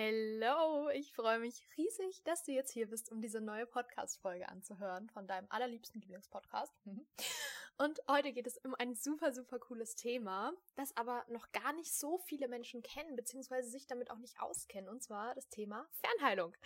Hello, 0.00 0.88
ich 0.90 1.12
freue 1.12 1.40
mich 1.40 1.60
riesig, 1.76 2.22
dass 2.22 2.44
du 2.44 2.52
jetzt 2.52 2.70
hier 2.70 2.88
bist, 2.88 3.10
um 3.10 3.20
diese 3.20 3.40
neue 3.40 3.66
Podcast-Folge 3.66 4.48
anzuhören 4.48 5.10
von 5.10 5.26
deinem 5.26 5.48
allerliebsten 5.50 6.00
Lieblingspodcast. 6.00 6.72
Und 7.78 8.00
heute 8.08 8.32
geht 8.32 8.46
es 8.46 8.58
um 8.58 8.76
ein 8.76 8.94
super, 8.94 9.32
super 9.32 9.58
cooles 9.58 9.96
Thema, 9.96 10.52
das 10.76 10.96
aber 10.96 11.24
noch 11.28 11.50
gar 11.50 11.72
nicht 11.72 11.92
so 11.92 12.18
viele 12.18 12.46
Menschen 12.46 12.80
kennen, 12.84 13.16
beziehungsweise 13.16 13.70
sich 13.70 13.88
damit 13.88 14.12
auch 14.12 14.18
nicht 14.18 14.40
auskennen, 14.40 14.88
und 14.88 15.02
zwar 15.02 15.34
das 15.34 15.48
Thema 15.48 15.88
Fernheilung. 15.90 16.56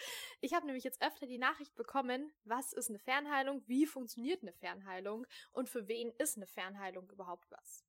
Ich 0.42 0.52
habe 0.52 0.66
nämlich 0.66 0.84
jetzt 0.84 1.00
öfter 1.00 1.24
die 1.24 1.38
Nachricht 1.38 1.74
bekommen, 1.74 2.30
was 2.44 2.74
ist 2.74 2.90
eine 2.90 2.98
Fernheilung, 2.98 3.62
wie 3.66 3.86
funktioniert 3.86 4.42
eine 4.42 4.52
Fernheilung 4.52 5.26
und 5.52 5.70
für 5.70 5.88
wen 5.88 6.12
ist 6.18 6.36
eine 6.36 6.46
Fernheilung 6.46 7.08
überhaupt 7.08 7.50
was. 7.50 7.82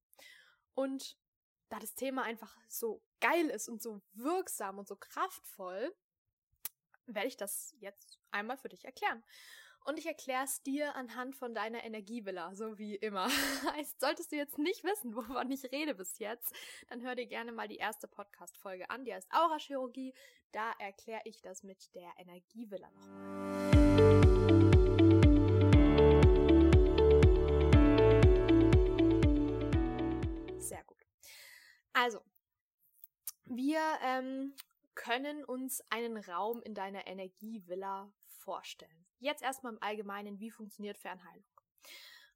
Und 0.73 1.17
da 1.73 1.79
das 1.79 1.95
Thema 1.95 2.21
einfach 2.21 2.55
so 2.67 3.01
geil 3.19 3.49
ist 3.49 3.67
und 3.67 3.81
so 3.81 3.99
wirksam 4.13 4.77
und 4.77 4.87
so 4.87 4.95
kraftvoll, 4.95 5.91
werde 7.07 7.27
ich 7.27 7.35
das 7.35 7.73
jetzt 7.79 8.19
einmal 8.29 8.57
für 8.57 8.69
dich 8.69 8.85
erklären. 8.85 9.23
Und 9.83 9.97
ich 9.97 10.05
erkläre 10.05 10.43
es 10.43 10.61
dir 10.61 10.95
anhand 10.95 11.35
von 11.35 11.55
deiner 11.55 11.83
Energievilla, 11.83 12.53
so 12.53 12.77
wie 12.77 12.95
immer. 12.95 13.27
heißt, 13.75 13.99
solltest 13.99 14.31
du 14.31 14.35
jetzt 14.35 14.59
nicht 14.59 14.83
wissen, 14.83 15.15
wovon 15.15 15.51
ich 15.51 15.71
rede 15.71 15.95
bis 15.95 16.19
jetzt, 16.19 16.53
dann 16.89 17.01
hör 17.01 17.15
dir 17.15 17.25
gerne 17.25 17.51
mal 17.51 17.67
die 17.67 17.77
erste 17.77 18.07
Podcast-Folge 18.07 18.89
an, 18.91 19.03
die 19.03 19.13
heißt 19.13 19.33
Aura-Chirurgie. 19.33 20.13
Da 20.51 20.73
erkläre 20.77 21.21
ich 21.25 21.41
das 21.41 21.63
mit 21.63 21.93
der 21.95 22.11
Energievilla 22.19 22.89
nochmal. 22.91 24.32
Also, 31.93 32.19
wir 33.45 33.79
ähm, 34.01 34.55
können 34.95 35.43
uns 35.45 35.81
einen 35.89 36.17
Raum 36.17 36.61
in 36.63 36.73
deiner 36.73 37.07
Energievilla 37.07 38.11
vorstellen. 38.39 39.05
Jetzt 39.19 39.43
erstmal 39.43 39.73
im 39.73 39.81
Allgemeinen, 39.81 40.39
wie 40.39 40.51
funktioniert 40.51 40.97
Fernheilung? 40.97 41.45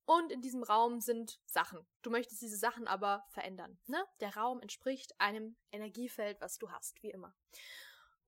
Und 0.05 0.31
in 0.31 0.41
diesem 0.41 0.63
Raum 0.63 1.01
sind 1.01 1.41
Sachen. 1.45 1.85
Du 2.01 2.09
möchtest 2.09 2.41
diese 2.41 2.55
Sachen 2.55 2.87
aber 2.87 3.25
verändern. 3.27 3.77
Ne? 3.87 4.01
Der 4.21 4.37
Raum 4.37 4.61
entspricht 4.61 5.19
einem 5.19 5.57
Energiefeld, 5.71 6.39
was 6.39 6.57
du 6.57 6.71
hast, 6.71 7.03
wie 7.03 7.09
immer. 7.09 7.35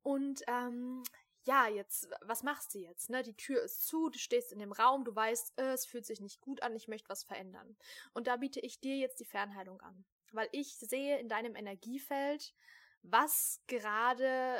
Und 0.02 0.42
ähm, 0.48 1.04
ja, 1.45 1.70
jetzt, 1.70 2.09
was 2.22 2.44
machst 2.44 2.73
du 2.73 2.80
jetzt? 2.80 3.09
Ne? 3.09 3.23
Die 3.23 3.36
Tür 3.36 3.61
ist 3.64 3.88
zu, 3.88 4.09
du 4.09 4.20
stehst 4.20 4.52
in 4.52 4.59
dem 4.59 4.73
Raum, 4.73 5.06
du 5.06 5.16
weißt, 5.16 5.58
äh, 5.58 5.72
es 5.72 5.86
fühlt 5.86 6.06
sich 6.06 6.20
nicht 6.20 6.42
gut 6.42 6.61
an, 6.64 6.76
ich 6.76 6.89
möchte 6.89 7.08
was 7.08 7.23
verändern. 7.23 7.78
Und 8.14 8.28
da 8.28 8.36
biete 8.36 8.59
ich 8.59 8.82
dir 8.82 8.98
jetzt 8.98 9.22
die 9.22 9.26
Fernheilung 9.26 9.80
an 9.80 10.06
weil 10.34 10.50
ich 10.52 10.78
sehe 10.78 11.20
in 11.20 11.30
deinem 11.30 11.56
Energiefeld, 11.56 12.54
was 13.02 13.62
gerade, 13.68 14.58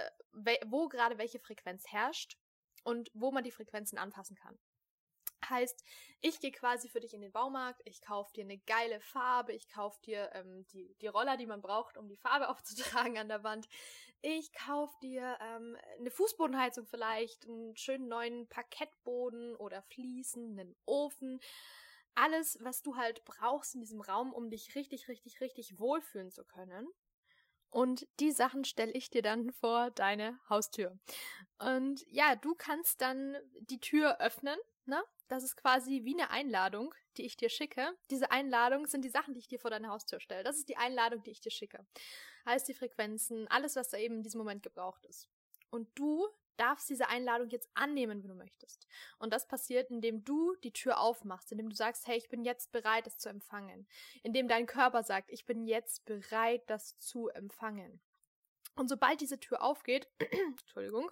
wo 0.66 0.88
gerade 0.88 1.18
welche 1.18 1.40
Frequenz 1.40 1.86
herrscht 1.88 2.38
und 2.84 3.10
wo 3.14 3.32
man 3.32 3.44
die 3.44 3.52
Frequenzen 3.52 3.98
anpassen 3.98 4.36
kann. 4.36 4.58
Heißt, 5.48 5.84
ich 6.22 6.40
gehe 6.40 6.52
quasi 6.52 6.90
für 6.90 7.00
dich 7.00 7.14
in 7.14 7.22
den 7.22 7.32
Baumarkt, 7.32 7.82
ich 7.86 8.02
kaufe 8.02 8.32
dir 8.34 8.44
eine 8.44 8.58
geile 8.60 9.00
Farbe, 9.00 9.54
ich 9.54 9.68
kaufe 9.70 10.00
dir 10.02 10.30
ähm, 10.34 10.66
die, 10.68 10.96
die 11.02 11.08
Roller, 11.08 11.38
die 11.38 11.48
man 11.48 11.62
braucht, 11.62 11.98
um 11.98 12.08
die 12.08 12.18
Farbe 12.18 12.50
aufzutragen 12.50 13.18
an 13.18 13.30
der 13.30 13.44
Wand. 13.44 13.68
Ich 14.22 14.52
kaufe 14.54 14.94
dir 15.02 15.38
ähm, 15.42 15.78
eine 15.98 16.12
Fußbodenheizung 16.12 16.86
vielleicht, 16.86 17.48
einen 17.48 17.76
schönen 17.78 18.10
neuen 18.10 18.48
Parkettboden 18.50 19.56
oder 19.56 19.82
Fliesen, 19.84 20.60
einen 20.60 20.76
Ofen 20.86 21.40
alles, 22.20 22.58
was 22.62 22.82
du 22.82 22.96
halt 22.96 23.24
brauchst 23.26 23.76
in 23.76 23.82
diesem 23.82 24.02
Raum, 24.02 24.34
um 24.34 24.50
dich 24.50 24.76
richtig, 24.76 25.08
richtig, 25.08 25.42
richtig 25.42 25.80
wohlfühlen 25.80 26.32
zu 26.32 26.44
können. 26.44 26.88
Und 27.72 28.08
die 28.20 28.32
Sachen 28.32 28.66
stelle 28.66 28.92
ich 28.94 29.10
dir 29.10 29.22
dann 29.22 29.52
vor 29.52 29.92
deine 29.92 30.40
Haustür. 30.50 30.98
Und 31.60 32.04
ja, 32.08 32.36
du 32.36 32.56
kannst 32.56 33.02
dann 33.02 33.38
die 33.62 33.80
Tür 33.80 34.20
öffnen, 34.20 34.58
ne? 34.86 35.02
Das 35.28 35.44
ist 35.44 35.56
quasi 35.56 36.02
wie 36.04 36.16
eine 36.16 36.32
Einladung, 36.32 36.92
die 37.18 37.26
ich 37.26 37.38
dir 37.38 37.50
schicke. 37.50 37.96
Diese 38.10 38.32
Einladung 38.32 38.88
sind 38.88 39.06
die 39.06 39.10
Sachen, 39.10 39.36
die 39.36 39.40
ich 39.40 39.48
dir 39.48 39.60
vor 39.60 39.70
deine 39.70 39.90
Haustür 39.90 40.20
stelle. 40.20 40.44
Das 40.44 40.58
ist 40.58 40.70
die 40.70 40.78
Einladung, 40.78 41.22
die 41.22 41.30
ich 41.30 41.42
dir 41.42 41.52
schicke. 41.52 41.86
Heißt 42.48 42.68
die 42.68 42.74
Frequenzen, 42.74 43.48
alles, 43.50 43.76
was 43.76 43.90
da 43.90 43.98
eben 43.98 44.16
in 44.16 44.24
diesem 44.24 44.40
Moment 44.40 44.64
gebraucht 44.64 45.06
ist. 45.06 45.30
Und 45.70 45.88
du 45.94 46.28
darfst 46.60 46.90
diese 46.90 47.08
Einladung 47.08 47.50
jetzt 47.50 47.70
annehmen, 47.74 48.22
wenn 48.22 48.30
du 48.30 48.36
möchtest. 48.36 48.88
Und 49.18 49.32
das 49.34 49.48
passiert, 49.48 49.90
indem 49.90 50.24
du 50.24 50.56
die 50.64 50.74
Tür 50.74 51.00
aufmachst, 51.00 51.52
indem 51.52 51.70
du 51.70 51.76
sagst, 51.76 52.08
hey, 52.08 52.18
ich 52.18 52.30
bin 52.30 52.44
jetzt 52.44 52.72
bereit, 52.72 53.08
es 53.08 53.18
zu 53.18 53.30
empfangen. 53.30 53.88
Indem 54.24 54.48
dein 54.48 54.66
Körper 54.66 55.04
sagt, 55.04 55.32
ich 55.32 55.46
bin 55.46 55.66
jetzt 55.66 56.06
bereit, 56.06 56.64
das 56.68 56.98
zu 57.00 57.30
empfangen. 57.30 58.02
Und 58.76 58.90
sobald 58.90 59.22
diese 59.22 59.40
Tür 59.40 59.62
aufgeht, 59.62 60.08
Entschuldigung, 60.20 61.12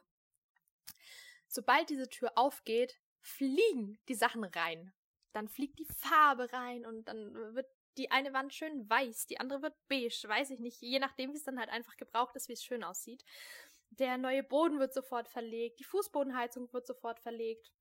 sobald 1.48 1.90
diese 1.90 2.10
Tür 2.10 2.38
aufgeht, 2.38 3.00
fliegen 3.22 4.00
die 4.08 4.16
Sachen 4.16 4.44
rein. 4.44 4.94
Dann 5.34 5.48
fliegt 5.48 5.80
die 5.80 5.86
Farbe 5.86 6.52
rein 6.52 6.86
und 6.86 7.08
dann 7.08 7.34
wird 7.56 7.68
die 7.98 8.12
eine 8.12 8.34
Wand 8.34 8.54
schön 8.54 8.90
weiß, 8.90 9.26
die 9.26 9.40
andere 9.40 9.62
wird 9.64 9.76
beige, 9.88 10.24
weiß 10.28 10.52
ich 10.52 10.60
nicht, 10.60 10.82
je 10.82 11.00
nachdem, 11.00 11.34
wie 11.34 11.38
es 11.38 11.44
dann 11.44 11.60
halt 11.60 11.70
einfach 11.70 11.98
gebraucht 11.98 12.36
ist, 12.36 12.48
wie 12.48 12.54
es 12.54 12.64
schön 12.64 12.84
aussieht. 12.84 13.24
Der 13.92 14.18
neue 14.18 14.44
Boden 14.44 14.80
wird 14.80 14.94
sofort 14.94 15.28
verlegt, 15.28 15.80
die 15.80 15.84
Fußbodenheizung 15.84 16.72
wird 16.74 16.86
sofort 16.86 17.20
verlegt. 17.20 17.72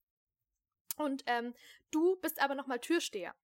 Und 0.96 1.24
ähm, 1.26 1.54
du 1.90 2.16
bist 2.16 2.40
aber 2.40 2.54
nochmal 2.54 2.80
Türsteher 2.80 3.34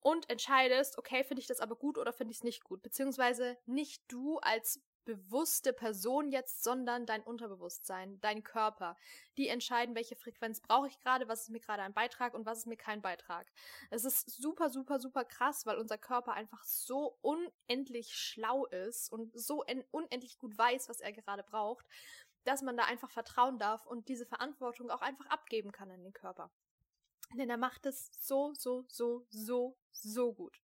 und 0.00 0.30
entscheidest, 0.30 0.98
okay, 0.98 1.24
finde 1.24 1.40
ich 1.40 1.46
das 1.46 1.60
aber 1.60 1.76
gut 1.76 1.98
oder 1.98 2.12
finde 2.12 2.32
ich 2.32 2.38
es 2.38 2.44
nicht 2.44 2.64
gut. 2.64 2.82
Beziehungsweise 2.82 3.58
nicht 3.66 4.02
du 4.08 4.38
als 4.38 4.80
bewusste 5.04 5.72
Person 5.72 6.30
jetzt, 6.30 6.62
sondern 6.62 7.06
dein 7.06 7.22
Unterbewusstsein, 7.22 8.20
dein 8.20 8.42
Körper. 8.42 8.96
Die 9.36 9.48
entscheiden, 9.48 9.94
welche 9.94 10.16
Frequenz 10.16 10.60
brauche 10.60 10.88
ich 10.88 10.98
gerade, 11.00 11.28
was 11.28 11.42
ist 11.42 11.50
mir 11.50 11.60
gerade 11.60 11.82
ein 11.82 11.94
Beitrag 11.94 12.34
und 12.34 12.46
was 12.46 12.58
ist 12.58 12.66
mir 12.66 12.76
kein 12.76 13.02
Beitrag. 13.02 13.50
Es 13.90 14.04
ist 14.04 14.30
super, 14.30 14.70
super, 14.70 14.98
super 14.98 15.24
krass, 15.24 15.66
weil 15.66 15.78
unser 15.78 15.98
Körper 15.98 16.32
einfach 16.34 16.64
so 16.64 17.18
unendlich 17.22 18.14
schlau 18.14 18.66
ist 18.66 19.10
und 19.12 19.38
so 19.38 19.64
unendlich 19.90 20.38
gut 20.38 20.56
weiß, 20.56 20.88
was 20.88 21.00
er 21.00 21.12
gerade 21.12 21.42
braucht, 21.42 21.86
dass 22.44 22.62
man 22.62 22.76
da 22.76 22.84
einfach 22.84 23.10
vertrauen 23.10 23.58
darf 23.58 23.86
und 23.86 24.08
diese 24.08 24.26
Verantwortung 24.26 24.90
auch 24.90 25.02
einfach 25.02 25.26
abgeben 25.26 25.72
kann 25.72 25.90
an 25.90 26.02
den 26.02 26.12
Körper. 26.12 26.50
Denn 27.34 27.50
er 27.50 27.58
macht 27.58 27.86
es 27.86 28.10
so, 28.20 28.54
so, 28.54 28.84
so, 28.88 29.26
so, 29.30 29.76
so 29.92 30.32
gut. 30.32 30.60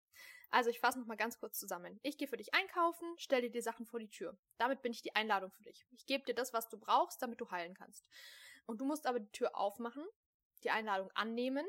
Also 0.51 0.71
ich 0.71 0.81
fasse 0.81 0.99
nochmal 0.99 1.17
ganz 1.17 1.39
kurz 1.39 1.59
zusammen. 1.59 1.99
Ich 2.03 2.19
gehe 2.19 2.29
für 2.29 2.37
dich 2.37 2.55
einkaufen, 2.55 3.07
stell 3.17 3.43
dir 3.43 3.51
die 3.51 3.61
Sachen 3.61 3.87
vor 3.87 4.01
die 4.01 4.09
Tür. 4.09 4.37
Damit 4.59 4.83
bin 4.83 4.93
ich 4.93 5.03
die 5.03 5.15
Einladung 5.15 5.51
für 5.51 5.63
dich. 5.63 5.87
Ich 5.91 6.07
gebe 6.07 6.25
dir 6.25 6.35
das, 6.35 6.53
was 6.53 6.69
du 6.69 6.79
brauchst, 6.79 7.21
damit 7.21 7.41
du 7.41 7.51
heilen 7.51 7.75
kannst. 7.75 8.07
Und 8.67 8.81
du 8.81 8.85
musst 8.85 9.07
aber 9.07 9.21
die 9.21 9.33
Tür 9.33 9.57
aufmachen, 9.57 10.05
die 10.65 10.71
Einladung 10.71 11.11
annehmen, 11.15 11.67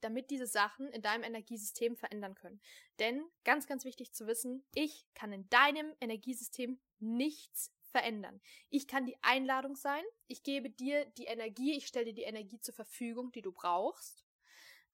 damit 0.00 0.30
diese 0.30 0.46
Sachen 0.46 0.88
in 0.88 1.02
deinem 1.02 1.22
Energiesystem 1.22 1.96
verändern 1.96 2.34
können. 2.34 2.60
Denn 2.98 3.24
ganz, 3.44 3.66
ganz 3.66 3.84
wichtig 3.84 4.12
zu 4.12 4.26
wissen, 4.26 4.64
ich 4.74 5.06
kann 5.14 5.32
in 5.32 5.48
deinem 5.48 5.94
Energiesystem 6.00 6.80
nichts 6.98 7.72
verändern. 7.92 8.40
Ich 8.70 8.88
kann 8.88 9.06
die 9.06 9.16
Einladung 9.22 9.76
sein, 9.76 10.02
ich 10.26 10.42
gebe 10.42 10.70
dir 10.70 11.04
die 11.18 11.26
Energie, 11.26 11.76
ich 11.76 11.86
stelle 11.86 12.06
dir 12.06 12.14
die 12.14 12.22
Energie 12.22 12.58
zur 12.58 12.74
Verfügung, 12.74 13.30
die 13.32 13.42
du 13.42 13.52
brauchst, 13.52 14.24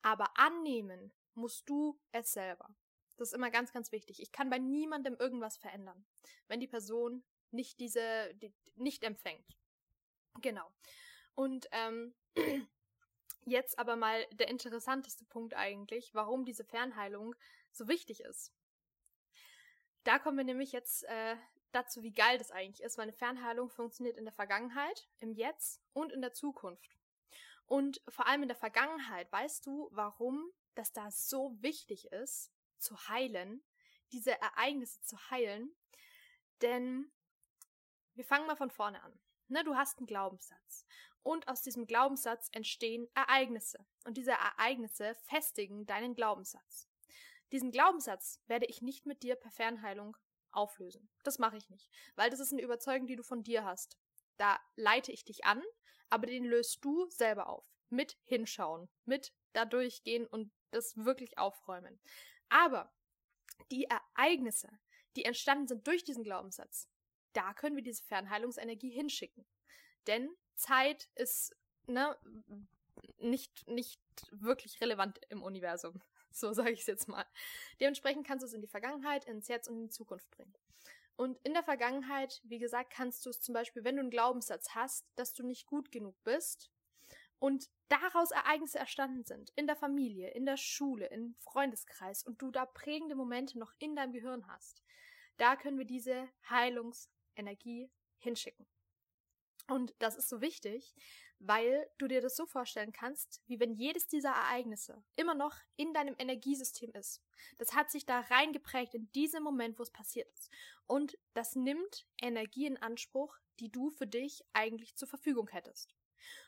aber 0.03 0.37
annehmen 0.37 1.12
musst 1.34 1.69
du 1.69 1.99
es 2.12 2.33
selber. 2.33 2.75
Das 3.19 3.29
ist 3.29 3.34
immer 3.34 3.51
ganz, 3.51 3.73
ganz 3.73 3.93
wichtig. 3.93 4.23
Ich 4.23 4.33
kann 4.33 4.49
bei 4.49 4.59
niemandem 4.59 5.15
irgendwas 5.15 5.56
verändern, 5.59 6.06
wenn 6.47 6.61
die 6.61 6.69
Person 6.69 7.25
nicht 7.51 7.81
diese, 7.81 8.33
die, 8.34 8.55
nicht 8.77 9.03
empfängt. 9.05 9.56
Genau. 10.41 10.71
Und 11.34 11.69
ähm, 11.73 12.15
jetzt 13.45 13.79
aber 13.79 13.97
mal 13.97 14.25
der 14.33 14.49
interessanteste 14.49 15.25
Punkt 15.25 15.55
eigentlich, 15.55 16.15
warum 16.15 16.45
diese 16.45 16.65
Fernheilung 16.65 17.34
so 17.73 17.89
wichtig 17.89 18.21
ist. 18.21 18.53
Da 20.05 20.19
kommen 20.19 20.39
wir 20.39 20.45
nämlich 20.45 20.73
jetzt 20.73 21.05
äh, 21.05 21.37
dazu, 21.73 22.03
wie 22.03 22.12
geil 22.12 22.39
das 22.39 22.50
eigentlich 22.50 22.83
ist. 22.83 22.99
Meine 22.99 23.12
Fernheilung 23.12 23.69
funktioniert 23.69 24.17
in 24.17 24.25
der 24.25 24.33
Vergangenheit, 24.33 25.09
im 25.19 25.32
Jetzt 25.32 25.82
und 25.93 26.12
in 26.12 26.20
der 26.20 26.32
Zukunft. 26.32 26.97
Und 27.67 28.00
vor 28.09 28.26
allem 28.26 28.43
in 28.43 28.49
der 28.49 28.56
Vergangenheit, 28.56 29.31
weißt 29.32 29.67
du, 29.67 29.88
warum 29.93 30.50
das 30.75 30.93
da 30.93 31.11
so 31.11 31.61
wichtig 31.61 32.06
ist, 32.12 32.50
zu 32.79 33.09
heilen, 33.09 33.63
diese 34.13 34.41
Ereignisse 34.41 35.01
zu 35.03 35.19
heilen. 35.31 35.75
Denn 36.63 37.11
wir 38.15 38.25
fangen 38.25 38.47
mal 38.47 38.57
von 38.57 38.71
vorne 38.71 39.03
an. 39.03 39.19
Ne, 39.49 39.65
du 39.65 39.77
hast 39.77 39.99
einen 39.99 40.07
Glaubenssatz. 40.07 40.87
Und 41.23 41.49
aus 41.49 41.63
diesem 41.63 41.87
Glaubenssatz 41.87 42.49
entstehen 42.53 43.09
Ereignisse. 43.15 43.87
Und 44.05 44.17
diese 44.17 44.33
Ereignisse 44.33 45.15
festigen 45.25 45.87
deinen 45.87 46.15
Glaubenssatz. 46.15 46.89
Diesen 47.53 47.71
Glaubenssatz 47.71 48.41
werde 48.47 48.67
ich 48.67 48.83
nicht 48.83 49.07
mit 49.07 49.23
dir 49.23 49.37
per 49.37 49.51
Fernheilung 49.51 50.17
auflösen. 50.51 51.09
Das 51.23 51.39
mache 51.39 51.57
ich 51.57 51.71
nicht. 51.71 51.91
Weil 52.15 52.31
das 52.31 52.41
ist 52.41 52.53
eine 52.53 52.63
Überzeugung, 52.63 53.07
die 53.07 53.17
du 53.17 53.23
von 53.23 53.43
dir 53.43 53.65
hast. 53.65 53.99
Da 54.37 54.59
leite 54.77 55.13
ich 55.13 55.25
dich 55.25 55.45
an, 55.45 55.63
aber 56.11 56.27
den 56.27 56.45
löst 56.45 56.85
du 56.85 57.09
selber 57.11 57.49
auf. 57.49 57.67
Mit 57.91 58.19
hinschauen, 58.25 58.89
mit 59.05 59.33
da 59.53 59.65
durchgehen 59.65 60.27
und 60.27 60.53
das 60.71 60.97
wirklich 60.97 61.39
aufräumen. 61.39 61.99
Aber 62.49 62.93
die 63.71 63.85
Ereignisse, 63.85 64.69
die 65.17 65.25
entstanden 65.25 65.69
sind 65.69 65.87
durch 65.87 66.05
diesen 66.05 66.25
Glaubenssatz, 66.25 66.89
da 67.33 67.55
können 67.55 67.77
wir 67.77 67.83
diese 67.83 68.05
Fernheilungsenergie 68.05 68.91
hinschicken. 68.91 69.47
Denn 70.06 70.31
Zeit 70.55 71.09
ist 71.15 71.56
ne, 71.87 72.17
nicht, 73.19 73.67
nicht 73.69 74.00
wirklich 74.31 74.81
relevant 74.81 75.21
im 75.29 75.43
Universum. 75.43 76.00
So 76.31 76.53
sage 76.53 76.73
ich 76.73 76.81
es 76.81 76.87
jetzt 76.87 77.09
mal. 77.09 77.25
Dementsprechend 77.81 78.27
kannst 78.27 78.43
du 78.43 78.47
es 78.47 78.53
in 78.53 78.61
die 78.61 78.69
Vergangenheit, 78.69 79.25
ins 79.25 79.49
Jetzt 79.49 79.67
und 79.67 79.77
in 79.77 79.83
die 79.85 79.91
Zukunft 79.91 80.31
bringen. 80.31 80.55
Und 81.17 81.39
in 81.43 81.55
der 81.55 81.65
Vergangenheit, 81.65 82.43
wie 82.44 82.59
gesagt, 82.59 82.93
kannst 82.93 83.25
du 83.25 83.31
es 83.31 83.41
zum 83.41 83.55
Beispiel, 83.55 83.83
wenn 83.83 83.97
du 83.97 84.03
einen 84.03 84.11
Glaubenssatz 84.11 84.75
hast, 84.75 85.06
dass 85.17 85.33
du 85.33 85.44
nicht 85.44 85.67
gut 85.67 85.91
genug 85.91 86.23
bist 86.25 86.71
und 87.38 87.69
daraus 87.88 88.31
Ereignisse 88.31 88.79
erstanden 88.79 89.25
sind, 89.25 89.50
in 89.56 89.67
der 89.67 89.76
Familie, 89.76 90.31
in 90.31 90.44
der 90.44 90.56
Schule, 90.56 91.06
im 91.06 91.35
Freundeskreis 91.40 92.23
und 92.23 92.43
du 92.43 92.50
da 92.50 92.67
prägende 92.67 93.14
Momente 93.14 93.58
noch 93.58 93.73
in 93.79 93.94
deinem 93.94 94.12
Gehirn 94.12 94.46
hast, 94.49 94.82
da 95.37 95.56
können 95.56 95.79
wir 95.79 95.85
diese 95.85 96.29
Heilungsenergie 96.50 97.90
hinschicken. 98.19 98.67
Und 99.69 99.94
das 99.99 100.17
ist 100.17 100.29
so 100.29 100.40
wichtig, 100.40 100.94
weil 101.40 101.88
du 101.99 102.08
dir 102.08 102.20
das 102.20 102.35
so 102.35 102.46
vorstellen 102.46 102.93
kannst, 102.93 103.43
wie 103.46 103.61
wenn 103.61 103.75
jedes 103.75 104.08
dieser 104.08 104.31
Ereignisse 104.31 105.05
immer 105.14 105.34
noch 105.34 105.55
in 105.76 105.93
deinem 105.93 106.17
Energiesystem 106.19 106.91
ist. 106.93 107.23
Das 107.58 107.75
hat 107.75 107.91
sich 107.91 108.06
da 108.06 108.20
reingeprägt 108.20 108.94
in 108.94 109.12
diesem 109.12 109.43
Moment, 109.44 109.79
wo 109.79 109.82
es 109.82 109.93
passiert 109.93 110.29
ist. 110.32 110.50
Und 110.87 111.17
das 111.34 111.55
nimmt 111.55 112.06
Energie 112.20 112.67
in 112.67 112.79
Anspruch, 112.79 113.37
die 113.61 113.70
du 113.70 113.91
für 113.91 114.06
dich 114.06 114.43
eigentlich 114.52 114.96
zur 114.96 115.06
Verfügung 115.06 115.49
hättest. 115.49 115.94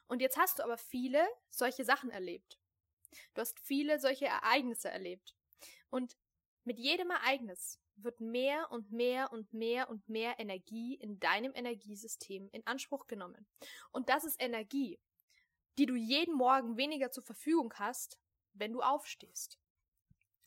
Und 0.06 0.20
jetzt 0.20 0.36
hast 0.36 0.58
du 0.58 0.64
aber 0.64 0.76
viele 0.76 1.26
solche 1.50 1.84
Sachen 1.84 2.10
erlebt. 2.10 2.58
Du 3.34 3.40
hast 3.40 3.58
viele 3.60 3.98
solche 3.98 4.26
Ereignisse 4.26 4.88
erlebt. 4.88 5.34
Und 5.88 6.16
mit 6.64 6.78
jedem 6.78 7.10
Ereignis 7.10 7.80
wird 7.96 8.20
mehr 8.20 8.70
und 8.70 8.92
mehr 8.92 9.32
und 9.32 9.52
mehr 9.52 9.90
und 9.90 10.08
mehr 10.08 10.38
Energie 10.38 10.94
in 10.94 11.18
deinem 11.20 11.54
Energiesystem 11.54 12.48
in 12.52 12.66
Anspruch 12.66 13.06
genommen. 13.06 13.46
Und 13.90 14.08
das 14.08 14.24
ist 14.24 14.40
Energie, 14.40 14.98
die 15.78 15.86
du 15.86 15.94
jeden 15.94 16.34
Morgen 16.34 16.76
weniger 16.76 17.10
zur 17.10 17.24
Verfügung 17.24 17.72
hast, 17.74 18.18
wenn 18.52 18.72
du 18.72 18.82
aufstehst. 18.82 19.58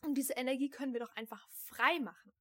Und 0.02 0.14
diese 0.14 0.34
Energie 0.34 0.68
können 0.68 0.92
wir 0.92 1.00
doch 1.00 1.14
einfach 1.16 1.48
frei 1.50 1.98
machen. 2.00 2.32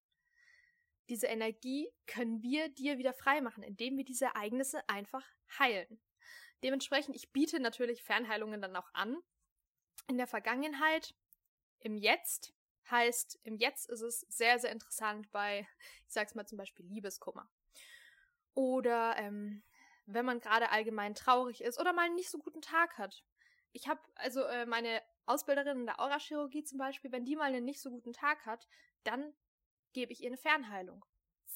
Diese 1.09 1.27
Energie 1.27 1.89
können 2.06 2.41
wir 2.41 2.69
dir 2.69 2.97
wieder 2.97 3.13
frei 3.13 3.41
machen, 3.41 3.63
indem 3.63 3.97
wir 3.97 4.06
diese 4.06 4.25
Ereignisse 4.25 4.88
einfach 4.88 5.25
heilen. 5.59 6.00
Dementsprechend, 6.63 7.15
ich 7.15 7.31
biete 7.31 7.60
natürlich 7.60 8.04
Fernheilungen 8.04 8.62
dann 8.62 8.75
auch 8.75 8.94
an. 8.94 9.18
In 10.07 10.18
der 10.18 10.27
Vergangenheit, 10.27 11.13
im 11.80 11.98
Jetzt 11.98 12.54
Heißt, 12.89 13.39
im 13.44 13.56
Jetzt 13.57 13.89
ist 13.89 14.01
es 14.01 14.21
sehr, 14.21 14.60
sehr 14.60 14.71
interessant 14.71 15.31
bei, 15.31 15.68
ich 16.06 16.13
sag's 16.13 16.36
mal 16.36 16.45
zum 16.45 16.57
Beispiel 16.57 16.86
Liebeskummer. 16.86 17.50
Oder 18.54 19.15
ähm, 19.18 19.63
wenn 20.06 20.25
man 20.25 20.39
gerade 20.39 20.69
allgemein 20.69 21.15
traurig 21.15 21.62
ist 21.62 21.80
oder 21.80 21.94
mal 21.94 22.06
einen 22.06 22.15
nicht 22.15 22.30
so 22.30 22.39
guten 22.39 22.62
Tag 22.62 22.98
hat. 22.98 23.24
Ich 23.71 23.88
habe 23.88 24.01
also 24.16 24.44
äh, 24.44 24.66
meine 24.66 25.01
Ausbilderin 25.25 25.80
in 25.80 25.86
der 25.86 26.00
Aurachirurgie 26.00 26.63
zum 26.66 26.77
Beispiel, 26.77 27.12
wenn 27.12 27.25
die 27.25 27.38
mal 27.38 27.45
einen 27.45 27.66
nicht 27.66 27.80
so 27.80 27.89
guten 27.89 28.13
Tag 28.13 28.45
hat, 28.45 28.68
dann 29.06 29.33
gebe 29.94 30.12
ich 30.12 30.21
ihr 30.21 30.27
eine 30.27 30.38
Fernheilung 30.38 31.06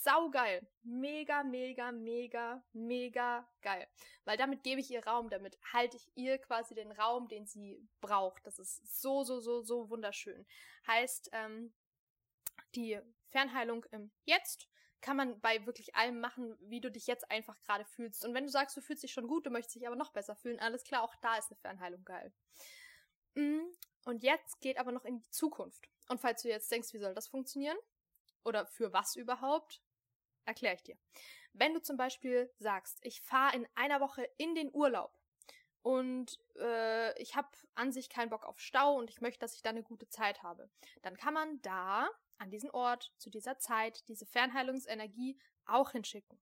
saugeil. 0.04 0.68
Mega, 0.84 1.44
mega, 1.44 1.92
mega, 1.92 2.64
mega 2.74 3.48
geil. 3.62 3.88
Weil 4.26 4.38
damit 4.38 4.64
gebe 4.64 4.82
ich 4.82 4.92
ihr 4.92 5.06
Raum, 5.06 5.30
damit 5.30 5.58
halte 5.74 5.98
ich 5.98 6.10
ihr 6.16 6.38
quasi 6.38 6.76
den 6.76 6.92
Raum, 6.92 7.28
den 7.28 7.46
sie 7.46 7.88
braucht. 8.02 8.46
Das 8.46 8.60
ist 8.60 9.02
so, 9.02 9.24
so, 9.24 9.40
so, 9.40 9.62
so 9.62 9.90
wunderschön. 9.90 10.46
Heißt, 10.88 11.30
ähm, 11.34 11.74
die 12.76 13.00
Fernheilung 13.30 13.86
im 13.92 14.12
Jetzt 14.24 14.70
kann 15.02 15.18
man 15.18 15.40
bei 15.42 15.66
wirklich 15.66 15.96
allem 15.96 16.20
machen, 16.20 16.58
wie 16.60 16.82
du 16.82 16.92
dich 16.92 17.08
jetzt 17.08 17.30
einfach 17.30 17.60
gerade 17.62 17.86
fühlst. 17.86 18.26
Und 18.26 18.34
wenn 18.34 18.46
du 18.46 18.50
sagst, 18.50 18.76
du 18.76 18.82
fühlst 18.82 19.04
dich 19.04 19.14
schon 19.14 19.28
gut, 19.28 19.46
du 19.46 19.50
möchtest 19.50 19.76
dich 19.76 19.88
aber 19.88 19.96
noch 19.96 20.12
besser 20.12 20.36
fühlen, 20.36 20.60
alles 20.60 20.84
klar, 20.84 21.04
auch 21.04 21.16
da 21.22 21.38
ist 21.38 21.52
eine 21.52 21.60
Fernheilung 21.60 22.04
geil. 22.04 22.34
Mm, 23.36 23.62
und 24.06 24.24
jetzt 24.24 24.60
geht 24.60 24.78
aber 24.78 24.92
noch 24.92 25.06
in 25.06 25.20
die 25.20 25.30
Zukunft. 25.30 25.88
Und 26.10 26.20
falls 26.20 26.42
du 26.42 26.50
jetzt 26.50 26.72
denkst, 26.72 26.94
wie 26.94 27.00
soll 27.00 27.14
das 27.14 27.28
funktionieren? 27.28 27.78
Oder 28.44 28.66
für 28.66 28.94
was 28.94 29.16
überhaupt? 29.16 29.82
Erkläre 30.48 30.76
ich 30.76 30.84
dir. 30.84 30.98
Wenn 31.52 31.74
du 31.74 31.82
zum 31.82 31.98
Beispiel 31.98 32.50
sagst, 32.58 33.00
ich 33.02 33.22
fahre 33.22 33.56
in 33.56 33.68
einer 33.76 34.00
Woche 34.00 34.24
in 34.38 34.56
den 34.56 34.74
Urlaub 34.74 35.12
und 35.82 36.40
äh, 36.58 37.22
ich 37.22 37.36
habe 37.36 37.50
an 37.76 37.92
sich 37.92 38.10
keinen 38.10 38.30
Bock 38.30 38.46
auf 38.46 38.58
Stau 38.58 38.96
und 38.96 39.10
ich 39.10 39.20
möchte, 39.20 39.40
dass 39.40 39.56
ich 39.56 39.62
da 39.62 39.72
eine 39.72 39.84
gute 39.84 40.08
Zeit 40.08 40.44
habe, 40.44 40.70
dann 41.02 41.18
kann 41.18 41.34
man 41.34 41.62
da 41.64 42.10
an 42.38 42.50
diesen 42.50 42.70
Ort 42.72 43.12
zu 43.18 43.30
dieser 43.30 43.60
Zeit 43.60 44.08
diese 44.08 44.26
Fernheilungsenergie 44.26 45.38
auch 45.66 45.92
hinschicken. 45.92 46.40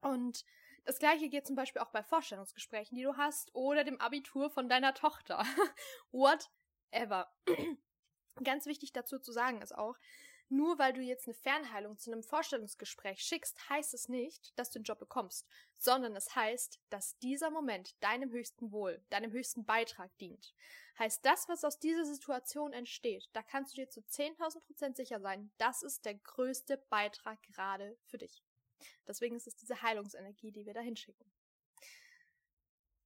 Und 0.00 0.46
das 0.84 0.98
gleiche 0.98 1.28
geht 1.28 1.46
zum 1.46 1.54
Beispiel 1.54 1.82
auch 1.82 1.90
bei 1.90 2.02
Vorstellungsgesprächen, 2.02 2.96
die 2.96 3.02
du 3.04 3.18
hast, 3.18 3.54
oder 3.54 3.84
dem 3.84 4.00
Abitur 4.00 4.48
von 4.48 4.70
deiner 4.70 4.94
Tochter. 4.94 5.44
Whatever. 6.12 7.30
Ganz 8.42 8.64
wichtig 8.64 8.94
dazu 8.94 9.18
zu 9.18 9.32
sagen 9.32 9.60
ist 9.60 9.76
auch, 9.76 9.98
nur 10.52 10.78
weil 10.78 10.92
du 10.92 11.00
jetzt 11.00 11.26
eine 11.26 11.34
Fernheilung 11.34 11.96
zu 11.96 12.12
einem 12.12 12.22
Vorstellungsgespräch 12.22 13.20
schickst, 13.20 13.70
heißt 13.70 13.94
es 13.94 14.08
nicht, 14.08 14.56
dass 14.58 14.70
du 14.70 14.78
den 14.78 14.84
Job 14.84 14.98
bekommst, 14.98 15.48
sondern 15.78 16.14
es 16.14 16.36
heißt, 16.36 16.78
dass 16.90 17.18
dieser 17.18 17.50
Moment 17.50 17.96
deinem 18.02 18.30
höchsten 18.30 18.70
Wohl, 18.70 19.02
deinem 19.08 19.32
höchsten 19.32 19.64
Beitrag 19.64 20.16
dient. 20.18 20.54
Heißt, 20.98 21.24
das, 21.24 21.48
was 21.48 21.64
aus 21.64 21.78
dieser 21.78 22.04
Situation 22.04 22.74
entsteht, 22.74 23.30
da 23.32 23.42
kannst 23.42 23.72
du 23.72 23.80
dir 23.80 23.88
zu 23.88 24.00
10.000 24.00 24.60
Prozent 24.60 24.96
sicher 24.96 25.20
sein, 25.20 25.50
das 25.56 25.82
ist 25.82 26.04
der 26.04 26.16
größte 26.16 26.76
Beitrag 26.90 27.42
gerade 27.44 27.96
für 28.04 28.18
dich. 28.18 28.44
Deswegen 29.06 29.36
ist 29.36 29.46
es 29.46 29.56
diese 29.56 29.80
Heilungsenergie, 29.80 30.52
die 30.52 30.66
wir 30.66 30.74
da 30.74 30.80
hinschicken. 30.80 31.32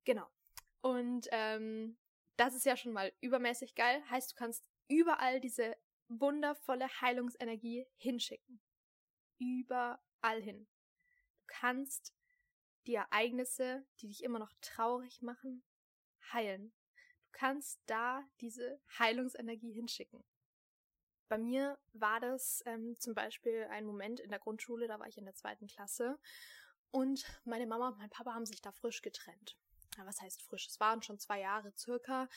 Genau. 0.04 0.26
Und 0.80 1.28
ähm, 1.30 1.96
das 2.36 2.54
ist 2.54 2.66
ja 2.66 2.76
schon 2.76 2.92
mal 2.92 3.12
übermäßig 3.20 3.76
geil. 3.76 4.02
Heißt, 4.10 4.32
du 4.32 4.34
kannst 4.34 4.68
überall 4.88 5.40
diese 5.40 5.76
wundervolle 6.08 6.88
Heilungsenergie 7.00 7.86
hinschicken. 7.96 8.60
Überall 9.38 10.40
hin. 10.40 10.66
Du 11.38 11.44
kannst 11.46 12.14
die 12.86 12.94
Ereignisse, 12.94 13.84
die 14.00 14.08
dich 14.08 14.22
immer 14.22 14.38
noch 14.38 14.52
traurig 14.60 15.22
machen, 15.22 15.64
heilen. 16.32 16.72
Du 17.24 17.32
kannst 17.32 17.80
da 17.86 18.22
diese 18.40 18.80
Heilungsenergie 18.98 19.72
hinschicken. 19.72 20.24
Bei 21.28 21.38
mir 21.38 21.78
war 21.92 22.20
das 22.20 22.62
ähm, 22.66 22.96
zum 23.00 23.14
Beispiel 23.14 23.64
ein 23.70 23.84
Moment 23.84 24.20
in 24.20 24.30
der 24.30 24.38
Grundschule, 24.38 24.86
da 24.86 25.00
war 25.00 25.08
ich 25.08 25.18
in 25.18 25.24
der 25.24 25.34
zweiten 25.34 25.66
Klasse 25.66 26.20
und 26.92 27.26
meine 27.44 27.66
Mama 27.66 27.88
und 27.88 27.98
mein 27.98 28.10
Papa 28.10 28.32
haben 28.32 28.46
sich 28.46 28.62
da 28.62 28.70
frisch 28.70 29.02
getrennt 29.02 29.58
ja, 29.96 30.06
was 30.06 30.20
heißt 30.20 30.42
frisch? 30.42 30.66
Es 30.66 30.80
waren 30.80 31.02
schon 31.02 31.18
zwei 31.18 31.40
Jahre 31.40 31.72
circa. 31.76 32.28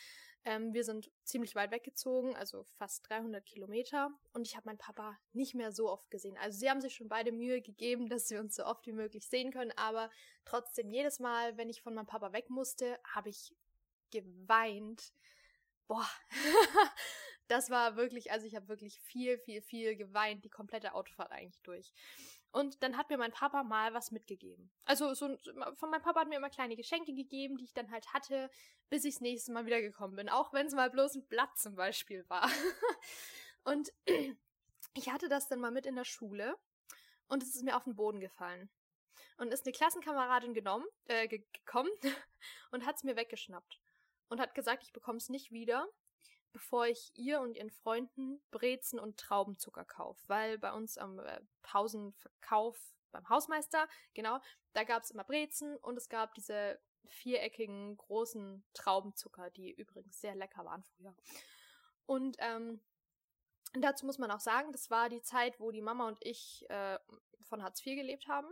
Ähm, 0.46 0.74
wir 0.74 0.84
sind 0.84 1.12
ziemlich 1.24 1.56
weit 1.56 1.72
weggezogen, 1.72 2.36
also 2.36 2.64
fast 2.78 3.10
300 3.10 3.46
Kilometer. 3.46 4.12
Und 4.34 4.48
ich 4.48 4.56
habe 4.56 4.68
meinen 4.68 4.78
Papa 4.78 5.18
nicht 5.34 5.54
mehr 5.54 5.72
so 5.72 5.90
oft 5.90 6.10
gesehen. 6.10 6.38
Also 6.38 6.58
sie 6.58 6.70
haben 6.70 6.82
sich 6.82 6.96
schon 6.96 7.10
beide 7.10 7.32
Mühe 7.32 7.62
gegeben, 7.62 8.08
dass 8.10 8.30
wir 8.30 8.40
uns 8.40 8.56
so 8.56 8.66
oft 8.66 8.86
wie 8.88 8.94
möglich 8.94 9.28
sehen 9.28 9.52
können. 9.52 9.72
Aber 9.76 10.10
trotzdem, 10.46 10.90
jedes 10.90 11.20
Mal, 11.20 11.58
wenn 11.58 11.70
ich 11.70 11.82
von 11.82 11.94
meinem 11.94 12.08
Papa 12.08 12.32
weg 12.32 12.50
musste, 12.50 13.00
habe 13.14 13.30
ich 13.30 13.54
geweint. 14.12 15.14
Boah, 15.88 16.08
das 17.48 17.70
war 17.70 17.96
wirklich, 17.96 18.32
also 18.32 18.46
ich 18.46 18.56
habe 18.56 18.70
wirklich 18.70 19.00
viel, 19.02 19.38
viel, 19.40 19.62
viel 19.62 19.96
geweint, 19.96 20.46
die 20.46 20.50
komplette 20.50 20.94
Autofahrt 20.94 21.32
eigentlich 21.32 21.62
durch. 21.64 21.94
Und 22.52 22.82
dann 22.82 22.98
hat 22.98 23.10
mir 23.10 23.18
mein 23.18 23.32
Papa 23.32 23.64
mal 23.64 23.94
was 23.94 24.12
mitgegeben. 24.12 24.72
Also 24.86 25.14
so 25.14 25.38
von 25.76 25.92
meinem 25.92 26.02
Papa 26.02 26.22
hat 26.22 26.30
mir 26.30 26.38
immer 26.38 26.50
kleine 26.50 26.76
Geschenke 26.76 27.14
gegeben, 27.14 27.58
die 27.58 27.66
ich 27.66 27.74
dann 27.74 27.92
halt 27.92 28.12
hatte, 28.12 28.50
bis 28.90 29.06
ich 29.06 29.16
das 29.16 29.22
nächste 29.22 29.52
Mal 29.52 29.68
wiedergekommen 29.68 30.16
bin. 30.16 30.30
Auch 30.30 30.52
wenn 30.52 30.66
es 30.66 30.74
mal 30.74 30.90
bloß 30.90 31.16
ein 31.16 31.28
Blatt 31.28 31.58
zum 31.58 31.76
Beispiel 31.76 32.28
war. 32.28 32.50
und 33.66 33.92
ich 34.96 35.10
hatte 35.10 35.30
das 35.30 35.48
dann 35.48 35.60
mal 35.60 35.72
mit 35.72 35.86
in 35.86 35.96
der 35.96 36.06
Schule 36.06 36.58
und 37.28 37.44
es 37.44 37.56
ist 37.56 37.64
mir 37.64 37.78
auf 37.78 37.84
den 37.84 37.96
Boden 37.96 38.20
gefallen. 38.20 38.70
Und 39.38 39.54
ist 39.54 39.66
eine 39.66 39.74
Klassenkameradin 39.74 40.54
genommen, 40.54 40.86
äh, 41.06 41.28
gekommen 41.28 41.92
und 42.72 42.86
hat 42.86 42.98
es 42.98 43.04
mir 43.04 43.16
weggeschnappt. 43.16 43.80
Und 44.28 44.40
hat 44.40 44.56
gesagt, 44.56 44.84
ich 44.84 44.92
bekomme 44.92 45.18
es 45.18 45.30
nicht 45.30 45.52
wieder 45.52 45.88
bevor 46.52 46.88
ich 46.88 47.12
ihr 47.16 47.42
und 47.42 47.56
ihren 47.56 47.70
Freunden 47.70 48.42
Brezen 48.52 49.00
und 49.00 49.18
Traubenzucker 49.18 49.86
kaufe. 49.86 50.22
Weil 50.28 50.58
bei 50.58 50.72
uns 50.74 50.98
am 50.98 51.20
äh, 51.20 51.42
Pausenverkauf 51.62 52.80
beim 53.12 53.28
Hausmeister, 53.30 53.88
genau, 54.14 54.40
da 54.74 54.84
gab 54.84 55.04
es 55.04 55.12
immer 55.12 55.24
Brezen 55.24 55.78
und 55.78 55.98
es 55.98 56.10
gab 56.10 56.34
diese 56.36 56.80
viereckigen 57.06 57.98
großen 57.98 58.64
Traubenzucker, 58.74 59.50
die 59.50 59.72
übrigens 59.72 60.22
sehr 60.22 60.36
lecker 60.36 60.64
waren 60.66 60.84
früher. 60.84 61.16
Und 62.06 62.38
ähm, 62.40 62.82
dazu 63.74 64.06
muss 64.06 64.18
man 64.18 64.32
auch 64.32 64.40
sagen, 64.40 64.72
das 64.72 64.90
war 64.90 65.10
die 65.10 65.22
Zeit, 65.22 65.60
wo 65.60 65.72
die 65.72 65.82
Mama 65.82 66.08
und 66.08 66.18
ich 66.22 66.70
äh, 66.70 67.00
von 67.42 67.64
Hartz 67.64 67.86
IV 67.86 67.96
gelebt 67.96 68.28
haben. 68.28 68.48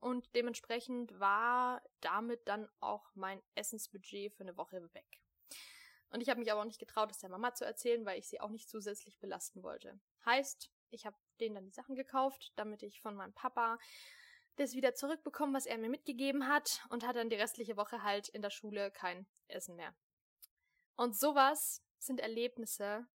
Und 0.00 0.34
dementsprechend 0.34 1.18
war 1.20 1.80
damit 2.00 2.48
dann 2.48 2.68
auch 2.80 3.14
mein 3.14 3.40
Essensbudget 3.54 4.32
für 4.32 4.42
eine 4.42 4.56
Woche 4.56 4.92
weg. 4.94 5.20
Und 6.12 6.20
ich 6.20 6.28
habe 6.28 6.40
mich 6.40 6.52
aber 6.52 6.60
auch 6.60 6.66
nicht 6.66 6.78
getraut, 6.78 7.10
es 7.10 7.18
der 7.18 7.30
Mama 7.30 7.54
zu 7.54 7.64
erzählen, 7.64 8.04
weil 8.04 8.18
ich 8.18 8.28
sie 8.28 8.38
auch 8.38 8.50
nicht 8.50 8.68
zusätzlich 8.68 9.18
belasten 9.18 9.62
wollte. 9.62 9.98
Heißt, 10.26 10.70
ich 10.90 11.06
habe 11.06 11.16
denen 11.40 11.54
dann 11.54 11.64
die 11.64 11.72
Sachen 11.72 11.96
gekauft, 11.96 12.52
damit 12.56 12.82
ich 12.82 13.00
von 13.00 13.16
meinem 13.16 13.32
Papa 13.32 13.78
das 14.56 14.74
wieder 14.74 14.94
zurückbekommen, 14.94 15.54
was 15.54 15.64
er 15.64 15.78
mir 15.78 15.88
mitgegeben 15.88 16.46
hat 16.48 16.84
und 16.90 17.06
hat 17.06 17.16
dann 17.16 17.30
die 17.30 17.36
restliche 17.36 17.78
Woche 17.78 18.02
halt 18.02 18.28
in 18.28 18.42
der 18.42 18.50
Schule 18.50 18.90
kein 18.90 19.26
Essen 19.48 19.74
mehr. 19.74 19.94
Und 20.96 21.16
sowas 21.16 21.82
sind 21.98 22.20
Erlebnisse, 22.20 23.06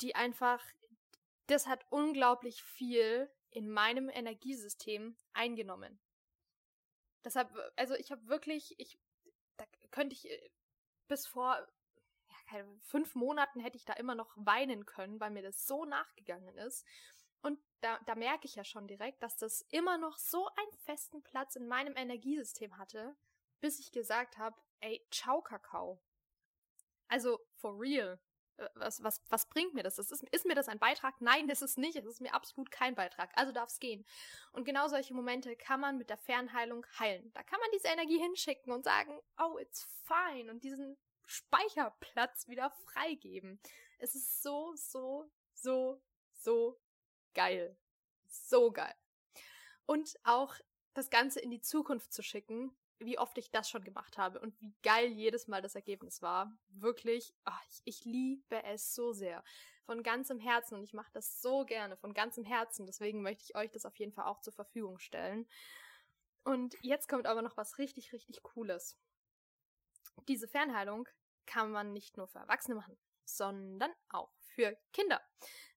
die 0.00 0.14
einfach, 0.14 0.64
das 1.48 1.66
hat 1.66 1.84
unglaublich 1.90 2.62
viel 2.62 3.30
in 3.50 3.70
meinem 3.70 4.08
Energiesystem 4.08 5.18
eingenommen. 5.34 6.00
Deshalb, 7.22 7.52
also 7.76 7.94
ich 7.94 8.10
habe 8.10 8.26
wirklich, 8.26 8.74
ich, 8.80 8.98
da 9.58 9.66
könnte 9.90 10.14
ich 10.14 10.26
bis 11.08 11.26
vor 11.26 11.56
ja, 12.28 12.36
keine, 12.48 12.80
fünf 12.80 13.14
Monaten 13.14 13.60
hätte 13.60 13.76
ich 13.76 13.84
da 13.84 13.92
immer 13.94 14.14
noch 14.14 14.32
weinen 14.36 14.86
können, 14.86 15.20
weil 15.20 15.30
mir 15.30 15.42
das 15.42 15.66
so 15.66 15.84
nachgegangen 15.84 16.56
ist. 16.58 16.86
Und 17.42 17.58
da, 17.80 17.98
da 18.06 18.14
merke 18.14 18.46
ich 18.46 18.54
ja 18.54 18.64
schon 18.64 18.86
direkt, 18.86 19.22
dass 19.22 19.36
das 19.36 19.62
immer 19.70 19.98
noch 19.98 20.16
so 20.16 20.48
einen 20.56 20.78
festen 20.84 21.22
Platz 21.22 21.56
in 21.56 21.66
meinem 21.66 21.96
Energiesystem 21.96 22.78
hatte, 22.78 23.16
bis 23.60 23.80
ich 23.80 23.92
gesagt 23.92 24.38
habe, 24.38 24.56
ey, 24.80 25.04
ciao 25.10 25.42
Kakao. 25.42 26.00
Also, 27.08 27.40
for 27.56 27.78
real. 27.78 28.18
Äh, 28.56 28.68
was, 28.74 29.02
was, 29.02 29.20
was 29.28 29.46
bringt 29.48 29.74
mir 29.74 29.82
das? 29.82 29.96
das 29.96 30.10
ist, 30.10 30.22
ist 30.30 30.46
mir 30.46 30.54
das 30.54 30.68
ein 30.68 30.78
Beitrag? 30.78 31.20
Nein, 31.20 31.48
das 31.48 31.62
ist 31.62 31.78
nicht. 31.78 31.96
Es 31.96 32.06
ist 32.06 32.20
mir 32.20 32.34
absolut 32.34 32.70
kein 32.70 32.94
Beitrag. 32.94 33.30
Also 33.34 33.52
darf 33.52 33.70
es 33.70 33.78
gehen. 33.78 34.04
Und 34.52 34.64
genau 34.64 34.88
solche 34.88 35.14
Momente 35.14 35.56
kann 35.56 35.80
man 35.80 35.98
mit 35.98 36.10
der 36.10 36.18
Fernheilung 36.18 36.86
heilen. 36.98 37.32
Da 37.34 37.42
kann 37.42 37.60
man 37.60 37.70
diese 37.74 37.88
Energie 37.88 38.18
hinschicken 38.18 38.72
und 38.72 38.84
sagen, 38.84 39.18
oh, 39.38 39.58
it's 39.58 39.86
fine. 40.04 40.50
Und 40.50 40.64
diesen 40.64 40.96
Speicherplatz 41.26 42.48
wieder 42.48 42.70
freigeben. 42.70 43.60
Es 43.98 44.14
ist 44.14 44.42
so, 44.42 44.74
so, 44.74 45.30
so, 45.54 46.00
so 46.32 46.80
geil. 47.34 47.76
So 48.28 48.72
geil. 48.72 48.94
Und 49.86 50.18
auch 50.24 50.54
das 50.94 51.10
Ganze 51.10 51.40
in 51.40 51.50
die 51.50 51.60
Zukunft 51.60 52.12
zu 52.12 52.22
schicken, 52.22 52.74
wie 53.04 53.18
oft 53.18 53.36
ich 53.38 53.50
das 53.50 53.68
schon 53.68 53.84
gemacht 53.84 54.18
habe 54.18 54.40
und 54.40 54.60
wie 54.60 54.74
geil 54.82 55.06
jedes 55.06 55.48
Mal 55.48 55.62
das 55.62 55.74
Ergebnis 55.74 56.22
war. 56.22 56.52
Wirklich, 56.68 57.34
ach, 57.44 57.62
ich, 57.68 57.82
ich 57.84 58.04
liebe 58.04 58.62
es 58.64 58.94
so 58.94 59.12
sehr. 59.12 59.42
Von 59.84 60.02
ganzem 60.02 60.38
Herzen 60.38 60.76
und 60.76 60.84
ich 60.84 60.92
mache 60.92 61.10
das 61.12 61.40
so 61.40 61.64
gerne, 61.64 61.96
von 61.96 62.14
ganzem 62.14 62.44
Herzen. 62.44 62.86
Deswegen 62.86 63.22
möchte 63.22 63.44
ich 63.44 63.56
euch 63.56 63.70
das 63.70 63.84
auf 63.84 63.96
jeden 63.96 64.12
Fall 64.12 64.26
auch 64.26 64.40
zur 64.40 64.52
Verfügung 64.52 64.98
stellen. 64.98 65.48
Und 66.44 66.76
jetzt 66.82 67.08
kommt 67.08 67.26
aber 67.26 67.42
noch 67.42 67.56
was 67.56 67.78
richtig, 67.78 68.12
richtig 68.12 68.42
Cooles. 68.42 68.96
Diese 70.28 70.48
Fernheilung 70.48 71.08
kann 71.46 71.70
man 71.70 71.92
nicht 71.92 72.16
nur 72.16 72.28
für 72.28 72.38
Erwachsene 72.38 72.76
machen, 72.76 72.96
sondern 73.24 73.92
auch 74.08 74.32
für 74.54 74.76
Kinder. 74.92 75.20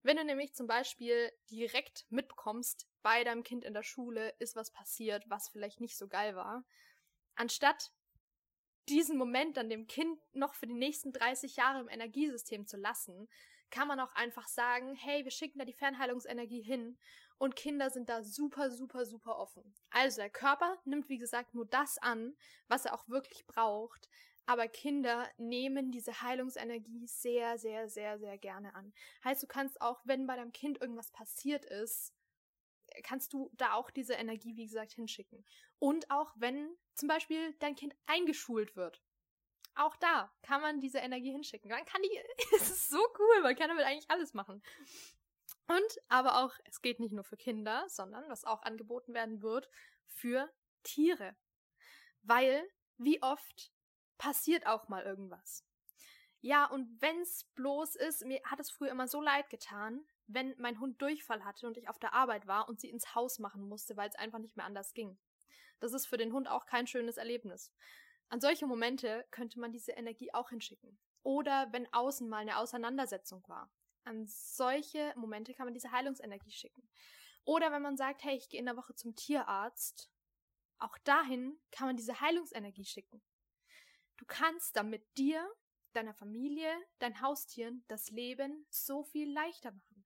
Wenn 0.04 0.18
du 0.18 0.24
nämlich 0.24 0.54
zum 0.54 0.68
Beispiel 0.68 1.32
direkt 1.50 2.06
mitbekommst, 2.10 2.88
bei 3.02 3.24
deinem 3.24 3.44
Kind 3.44 3.64
in 3.64 3.74
der 3.74 3.84
Schule 3.84 4.36
ist 4.40 4.56
was 4.56 4.72
passiert, 4.72 5.24
was 5.30 5.50
vielleicht 5.50 5.82
nicht 5.82 5.98
so 5.98 6.08
geil 6.08 6.36
war, 6.36 6.64
anstatt 7.36 7.92
diesen 8.90 9.18
Moment 9.18 9.58
dann 9.58 9.70
dem 9.70 9.88
Kind 9.88 10.20
noch 10.34 10.54
für 10.54 10.68
die 10.68 10.74
nächsten 10.74 11.12
30 11.12 11.56
Jahre 11.56 11.80
im 11.80 11.90
Energiesystem 11.90 12.68
zu 12.68 12.78
lassen, 12.78 13.28
kann 13.72 13.88
man 13.88 14.00
auch 14.00 14.14
einfach 14.14 14.48
sagen, 14.48 14.96
hey, 14.96 15.24
wir 15.24 15.32
schicken 15.32 15.60
da 15.60 15.66
die 15.66 15.74
Fernheilungsenergie 15.74 16.62
hin 16.62 16.98
und 17.38 17.56
Kinder 17.56 17.90
sind 17.90 18.10
da 18.10 18.24
super, 18.24 18.72
super, 18.72 19.06
super 19.06 19.38
offen. 19.38 19.74
Also 19.90 20.22
der 20.22 20.30
Körper 20.30 20.78
nimmt, 20.86 21.10
wie 21.10 21.18
gesagt, 21.18 21.54
nur 21.54 21.66
das 21.66 21.98
an, 21.98 22.36
was 22.68 22.86
er 22.86 22.94
auch 22.94 23.08
wirklich 23.10 23.46
braucht, 23.48 24.08
aber 24.46 24.68
Kinder 24.68 25.28
nehmen 25.38 25.92
diese 25.92 26.22
Heilungsenergie 26.22 27.08
sehr, 27.08 27.58
sehr, 27.58 27.90
sehr, 27.90 28.20
sehr 28.20 28.38
gerne 28.38 28.76
an. 28.76 28.94
Heißt, 29.24 29.42
du 29.42 29.48
kannst 29.48 29.82
auch, 29.82 30.02
wenn 30.06 30.28
bei 30.28 30.36
deinem 30.36 30.52
Kind 30.52 30.80
irgendwas 30.80 31.12
passiert 31.12 31.66
ist, 31.66 32.14
kannst 33.04 33.34
du 33.34 33.52
da 33.54 33.74
auch 33.74 33.92
diese 33.92 34.14
Energie, 34.14 34.56
wie 34.56 34.66
gesagt, 34.66 34.94
hinschicken. 34.94 35.46
Und 35.80 36.10
auch 36.12 36.34
wenn 36.36 36.76
zum 36.94 37.08
Beispiel 37.08 37.54
dein 37.60 37.76
Kind 37.76 37.96
eingeschult 38.06 38.76
wird. 38.76 39.02
Auch 39.76 39.96
da 39.98 40.32
kann 40.42 40.62
man 40.62 40.80
diese 40.80 41.00
Energie 41.00 41.32
hinschicken. 41.32 41.70
Man 41.70 41.86
kann 41.86 42.02
die, 42.02 42.20
es 42.56 42.70
ist 42.70 42.90
so 42.90 43.06
cool, 43.20 43.42
man 43.42 43.56
kann 43.56 43.68
damit 43.68 43.86
eigentlich 43.86 44.10
alles 44.10 44.34
machen. 44.34 44.64
Und 45.68 46.02
aber 46.08 46.44
auch, 46.44 46.54
es 46.66 46.82
geht 46.82 47.00
nicht 47.00 47.12
nur 47.12 47.24
für 47.24 47.38
Kinder, 47.38 47.86
sondern 47.90 48.30
was 48.30 48.46
auch 48.46 48.62
angeboten 48.62 49.14
werden 49.14 49.42
wird, 49.42 49.70
für 50.06 50.52
Tiere. 50.84 51.36
Weil, 52.22 52.68
wie 52.98 53.22
oft 53.22 53.72
passiert 54.18 54.66
auch 54.66 54.88
mal 54.88 55.04
irgendwas. 55.04 55.66
Ja, 56.46 56.66
und 56.66 57.02
wenn's 57.02 57.46
bloß 57.56 57.96
ist, 57.96 58.24
mir 58.24 58.40
hat 58.44 58.60
es 58.60 58.70
früher 58.70 58.92
immer 58.92 59.08
so 59.08 59.20
leid 59.20 59.50
getan, 59.50 60.06
wenn 60.28 60.54
mein 60.60 60.80
Hund 60.80 61.02
Durchfall 61.02 61.44
hatte 61.44 61.66
und 61.66 61.76
ich 61.76 61.90
auf 61.90 61.98
der 61.98 62.14
Arbeit 62.14 62.46
war 62.46 62.70
und 62.70 62.80
sie 62.80 62.92
ins 62.92 63.16
Haus 63.16 63.40
machen 63.40 63.68
musste, 63.68 63.98
weil 63.98 64.10
es 64.10 64.16
einfach 64.16 64.38
nicht 64.38 64.56
mehr 64.56 64.68
anders 64.68 64.94
ging. 64.94 65.18
Das 65.80 65.92
ist 65.92 66.06
für 66.06 66.18
den 66.18 66.34
Hund 66.34 66.48
auch 66.48 66.68
kein 66.68 66.86
schönes 66.86 67.18
Erlebnis. 67.18 67.74
An 68.30 68.42
solche 68.42 68.68
Momente 68.68 69.26
könnte 69.32 69.60
man 69.60 69.72
diese 69.72 69.94
Energie 69.94 70.32
auch 70.36 70.52
hinschicken. 70.52 71.00
Oder 71.24 71.74
wenn 71.74 71.92
außen 71.92 72.30
mal 72.30 72.42
eine 72.42 72.60
Auseinandersetzung 72.60 73.44
war. 73.48 73.74
An 74.04 74.28
solche 74.28 75.16
Momente 75.16 75.56
kann 75.56 75.66
man 75.66 75.74
diese 75.74 75.92
Heilungsenergie 75.92 76.52
schicken. 76.52 76.88
Oder 77.44 77.72
wenn 77.72 77.82
man 77.82 77.98
sagt, 77.98 78.24
hey, 78.24 78.38
ich 78.38 78.50
gehe 78.50 78.60
in 78.60 78.68
der 78.68 78.78
Woche 78.78 78.94
zum 78.94 79.16
Tierarzt, 79.16 80.12
auch 80.78 81.00
dahin 81.00 81.58
kann 81.72 81.88
man 81.88 81.98
diese 81.98 82.22
Heilungsenergie 82.22 82.86
schicken. 82.86 83.24
Du 84.18 84.26
kannst 84.28 84.76
damit 84.76 85.04
dir, 85.18 85.44
deiner 85.96 86.14
Familie, 86.14 86.70
deinen 87.00 87.22
Haustieren 87.22 87.84
das 87.88 88.10
Leben 88.10 88.66
so 88.70 89.04
viel 89.04 89.32
leichter 89.32 89.72
machen. 89.72 90.06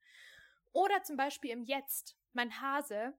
Oder 0.72 1.04
zum 1.04 1.18
Beispiel 1.18 1.52
im 1.52 1.64
Jetzt. 1.64 2.18
Mein 2.34 2.62
Hase, 2.62 3.18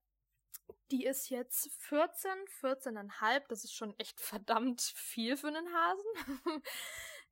die 0.91 1.05
ist 1.05 1.31
jetzt 1.31 1.71
14, 1.83 2.31
14,5. 2.61 3.43
Das 3.49 3.65
ist 3.65 3.75
schon 3.75 3.99
echt 3.99 4.21
verdammt 4.21 4.81
viel 4.81 5.37
für 5.37 5.49
einen 5.49 5.73
Hasen. 5.73 6.13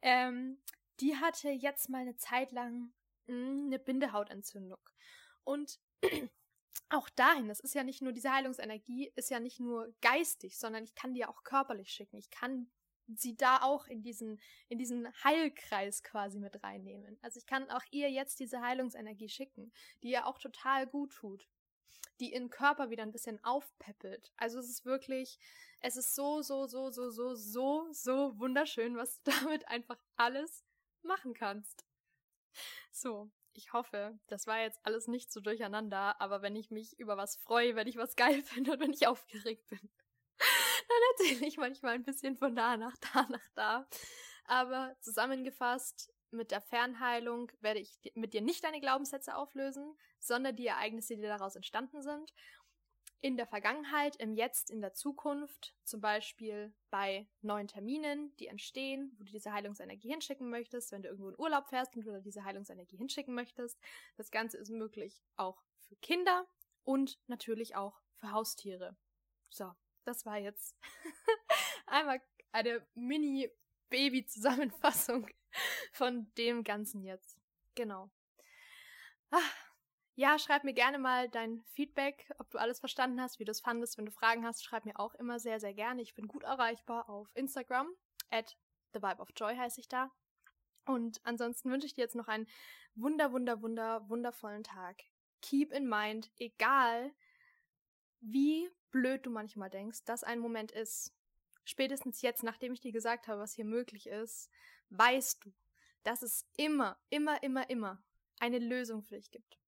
ähm, 0.02 0.62
die 1.00 1.16
hatte 1.16 1.50
jetzt 1.50 1.88
mal 1.88 2.02
eine 2.02 2.16
Zeit 2.16 2.52
lang 2.52 2.92
hm, 3.26 3.66
eine 3.66 3.78
Bindehautentzündung. 3.78 4.80
Und 5.44 5.78
auch 6.90 7.08
dahin, 7.10 7.48
das 7.48 7.60
ist 7.60 7.74
ja 7.74 7.84
nicht 7.84 8.02
nur 8.02 8.12
diese 8.12 8.32
Heilungsenergie, 8.32 9.12
ist 9.14 9.30
ja 9.30 9.40
nicht 9.40 9.60
nur 9.60 9.94
geistig, 10.00 10.58
sondern 10.58 10.84
ich 10.84 10.94
kann 10.94 11.14
die 11.14 11.26
auch 11.26 11.44
körperlich 11.44 11.90
schicken. 11.90 12.16
Ich 12.16 12.30
kann 12.30 12.70
sie 13.16 13.36
da 13.36 13.62
auch 13.62 13.86
in 13.86 14.02
diesen, 14.02 14.40
in 14.68 14.78
diesen 14.78 15.08
Heilkreis 15.24 16.02
quasi 16.02 16.38
mit 16.38 16.62
reinnehmen. 16.62 17.18
Also 17.22 17.38
ich 17.38 17.46
kann 17.46 17.70
auch 17.70 17.82
ihr 17.90 18.10
jetzt 18.10 18.40
diese 18.40 18.60
Heilungsenergie 18.60 19.28
schicken, 19.28 19.72
die 20.02 20.10
ihr 20.10 20.26
auch 20.26 20.38
total 20.38 20.86
gut 20.86 21.12
tut, 21.12 21.48
die 22.20 22.32
ihren 22.32 22.50
Körper 22.50 22.90
wieder 22.90 23.02
ein 23.02 23.12
bisschen 23.12 23.42
aufpeppelt. 23.44 24.32
Also 24.36 24.58
es 24.58 24.68
ist 24.68 24.84
wirklich, 24.84 25.38
es 25.80 25.96
ist 25.96 26.14
so, 26.14 26.42
so, 26.42 26.66
so, 26.66 26.90
so, 26.90 27.10
so, 27.10 27.34
so, 27.34 27.88
so 27.92 28.38
wunderschön, 28.38 28.96
was 28.96 29.22
du 29.22 29.30
damit 29.42 29.66
einfach 29.68 29.98
alles 30.16 30.64
machen 31.02 31.34
kannst. 31.34 31.86
So, 32.90 33.30
ich 33.52 33.72
hoffe, 33.72 34.18
das 34.26 34.46
war 34.46 34.60
jetzt 34.60 34.80
alles 34.84 35.08
nicht 35.08 35.32
so 35.32 35.40
durcheinander, 35.40 36.20
aber 36.20 36.42
wenn 36.42 36.56
ich 36.56 36.70
mich 36.70 36.98
über 36.98 37.16
was 37.16 37.36
freue, 37.36 37.74
wenn 37.74 37.88
ich 37.88 37.96
was 37.96 38.16
geil 38.16 38.42
finde 38.44 38.72
und 38.72 38.80
wenn 38.80 38.92
ich 38.92 39.06
aufgeregt 39.06 39.66
bin, 39.68 39.90
dann 40.88 40.98
erzähle 41.12 41.46
ich 41.46 41.56
manchmal 41.56 41.94
ein 41.94 42.04
bisschen 42.04 42.36
von 42.36 42.54
da 42.54 42.76
nach 42.76 42.96
da 42.96 43.26
nach 43.30 43.48
da. 43.54 43.88
Aber 44.44 44.96
zusammengefasst, 45.00 46.12
mit 46.30 46.50
der 46.50 46.60
Fernheilung 46.60 47.50
werde 47.60 47.80
ich 47.80 47.98
mit 48.14 48.34
dir 48.34 48.40
nicht 48.40 48.64
deine 48.64 48.80
Glaubenssätze 48.80 49.36
auflösen, 49.36 49.96
sondern 50.18 50.56
die 50.56 50.66
Ereignisse, 50.66 51.16
die 51.16 51.22
daraus 51.22 51.56
entstanden 51.56 52.02
sind. 52.02 52.32
In 53.20 53.36
der 53.36 53.46
Vergangenheit, 53.46 54.14
im 54.16 54.32
Jetzt, 54.32 54.70
in 54.70 54.80
der 54.80 54.94
Zukunft, 54.94 55.74
zum 55.82 56.00
Beispiel 56.00 56.72
bei 56.90 57.26
neuen 57.40 57.66
Terminen, 57.66 58.34
die 58.36 58.46
entstehen, 58.46 59.12
wo 59.18 59.24
du 59.24 59.32
diese 59.32 59.52
Heilungsenergie 59.52 60.08
hinschicken 60.08 60.48
möchtest, 60.50 60.92
wenn 60.92 61.02
du 61.02 61.08
irgendwo 61.08 61.30
in 61.30 61.38
Urlaub 61.38 61.68
fährst 61.68 61.96
und 61.96 62.06
du 62.06 62.12
da 62.12 62.20
diese 62.20 62.44
Heilungsenergie 62.44 62.96
hinschicken 62.96 63.34
möchtest. 63.34 63.80
Das 64.16 64.30
Ganze 64.30 64.58
ist 64.58 64.70
möglich 64.70 65.20
auch 65.36 65.60
für 65.80 65.96
Kinder 65.96 66.46
und 66.84 67.18
natürlich 67.26 67.74
auch 67.74 68.00
für 68.14 68.30
Haustiere. 68.30 68.96
So, 69.50 69.74
das 70.08 70.26
war 70.26 70.38
jetzt 70.38 70.76
einmal 71.86 72.20
eine 72.50 72.84
Mini-Baby-Zusammenfassung 72.94 75.28
von 75.92 76.32
dem 76.34 76.64
Ganzen 76.64 77.04
jetzt. 77.04 77.38
Genau. 77.74 78.10
Ah, 79.30 79.38
ja, 80.14 80.38
schreib 80.38 80.64
mir 80.64 80.72
gerne 80.72 80.98
mal 80.98 81.28
dein 81.28 81.62
Feedback, 81.74 82.32
ob 82.38 82.48
du 82.50 82.56
alles 82.58 82.80
verstanden 82.80 83.20
hast, 83.20 83.38
wie 83.38 83.44
du 83.44 83.52
es 83.52 83.60
fandest. 83.60 83.98
Wenn 83.98 84.06
du 84.06 84.10
Fragen 84.10 84.44
hast, 84.44 84.64
schreib 84.64 84.84
mir 84.84 84.98
auch 84.98 85.14
immer 85.14 85.38
sehr, 85.38 85.60
sehr 85.60 85.74
gerne. 85.74 86.02
Ich 86.02 86.14
bin 86.14 86.26
gut 86.26 86.42
erreichbar 86.42 87.08
auf 87.08 87.30
Instagram. 87.34 87.86
At 88.30 88.56
The 88.94 89.02
Vibe 89.02 89.20
of 89.20 89.28
Joy 89.36 89.54
heiße 89.56 89.80
ich 89.80 89.88
da. 89.88 90.10
Und 90.86 91.20
ansonsten 91.24 91.70
wünsche 91.70 91.86
ich 91.86 91.94
dir 91.94 92.00
jetzt 92.00 92.16
noch 92.16 92.26
einen 92.28 92.48
wunder, 92.94 93.32
wunder, 93.32 93.62
wunder, 93.62 94.08
wundervollen 94.08 94.64
Tag. 94.64 95.02
Keep 95.42 95.72
in 95.72 95.88
mind, 95.88 96.32
egal 96.38 97.12
wie 98.20 98.68
blöd 98.90 99.26
du 99.26 99.30
manchmal 99.30 99.70
denkst, 99.70 100.04
dass 100.04 100.24
ein 100.24 100.38
Moment 100.38 100.72
ist. 100.72 101.12
Spätestens 101.64 102.22
jetzt, 102.22 102.42
nachdem 102.42 102.72
ich 102.72 102.80
dir 102.80 102.92
gesagt 102.92 103.28
habe, 103.28 103.40
was 103.40 103.52
hier 103.52 103.64
möglich 103.64 104.06
ist, 104.06 104.50
weißt 104.90 105.44
du, 105.44 105.52
dass 106.02 106.22
es 106.22 106.46
immer, 106.56 106.98
immer, 107.10 107.42
immer, 107.42 107.68
immer 107.68 108.02
eine 108.40 108.58
Lösung 108.58 109.02
für 109.02 109.16
dich 109.16 109.30
gibt. 109.30 109.58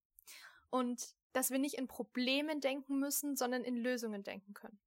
Und 0.71 1.15
dass 1.33 1.50
wir 1.50 1.59
nicht 1.59 1.75
in 1.75 1.89
Problemen 1.89 2.61
denken 2.61 2.99
müssen, 2.99 3.37
sondern 3.37 3.65
in 3.65 3.77
Lösungen 3.77 4.23
denken 4.23 4.55
können. 4.55 4.81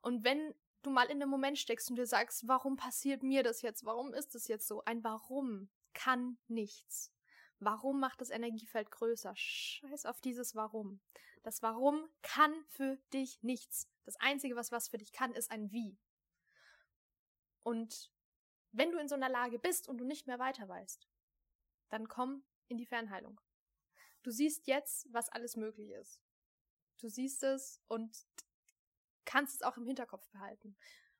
Und 0.00 0.24
wenn 0.24 0.54
du 0.82 0.90
mal 0.90 1.06
in 1.06 1.22
einem 1.22 1.30
Moment 1.30 1.58
steckst 1.58 1.90
und 1.90 1.96
dir 1.96 2.06
sagst, 2.06 2.46
warum 2.48 2.76
passiert 2.76 3.22
mir 3.22 3.42
das 3.42 3.62
jetzt? 3.62 3.84
Warum 3.84 4.14
ist 4.14 4.34
es 4.34 4.48
jetzt 4.48 4.66
so? 4.66 4.82
Ein 4.84 5.02
Warum 5.04 5.68
kann 5.94 6.38
nichts. 6.48 7.12
Warum 7.60 7.98
macht 8.00 8.20
das 8.20 8.30
Energiefeld 8.30 8.90
größer? 8.90 9.34
Scheiß 9.34 10.06
auf 10.06 10.20
dieses 10.20 10.54
Warum. 10.54 11.00
Das 11.42 11.62
Warum 11.62 12.08
kann 12.22 12.52
für 12.68 12.96
dich 13.12 13.42
nichts. 13.42 13.88
Das 14.04 14.16
Einzige, 14.16 14.56
was 14.56 14.70
was 14.70 14.88
für 14.88 14.98
dich 14.98 15.12
kann, 15.12 15.32
ist 15.32 15.50
ein 15.50 15.72
Wie. 15.72 15.98
Und 17.62 18.12
wenn 18.72 18.92
du 18.92 18.98
in 18.98 19.08
so 19.08 19.14
einer 19.14 19.28
Lage 19.28 19.58
bist 19.58 19.88
und 19.88 19.98
du 19.98 20.04
nicht 20.04 20.26
mehr 20.26 20.38
weiter 20.38 20.68
weißt, 20.68 21.08
dann 21.88 22.08
komm 22.08 22.44
in 22.68 22.78
die 22.78 22.86
Fernheilung. 22.86 23.40
Du 24.22 24.30
siehst 24.30 24.66
jetzt, 24.66 25.12
was 25.12 25.28
alles 25.28 25.56
möglich 25.56 25.90
ist. 25.90 26.20
Du 26.98 27.08
siehst 27.08 27.42
es 27.42 27.80
und 27.88 28.26
kannst 29.24 29.56
es 29.56 29.62
auch 29.62 29.76
im 29.76 29.86
Hinterkopf 29.86 30.28
behalten. 30.30 30.76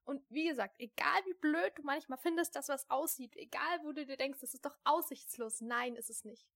Und 0.09 0.23
wie 0.31 0.49
gesagt, 0.49 0.81
egal 0.81 1.21
wie 1.27 1.35
blöd 1.35 1.77
du 1.77 1.83
manchmal 1.83 2.17
findest, 2.17 2.57
dass 2.57 2.71
was 2.71 2.89
aussieht, 2.89 3.37
egal 3.37 3.85
wo 3.85 3.93
du 3.93 4.07
dir 4.07 4.17
denkst, 4.17 4.41
das 4.41 4.55
ist 4.55 4.65
doch 4.65 4.75
aussichtslos. 4.85 5.61
Nein, 5.61 5.97
ist 5.97 6.09
es 6.09 6.25
nicht. 6.25 6.49